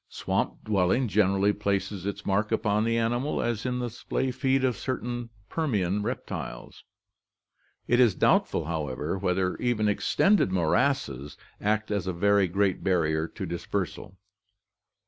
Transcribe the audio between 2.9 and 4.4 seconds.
animal, as in GEOGRAPHIC DISTRIBUTION 53 the